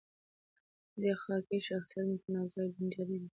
[0.93, 3.29] د دې خاکې شخصیت متنازعه او جنجالي دی.